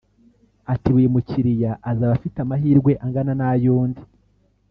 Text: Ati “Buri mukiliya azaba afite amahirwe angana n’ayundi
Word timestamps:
Ati 0.73 0.87
“Buri 0.93 1.07
mukiliya 1.13 1.71
azaba 1.91 2.11
afite 2.17 2.37
amahirwe 2.41 2.91
angana 3.03 3.33
n’ayundi 3.39 4.01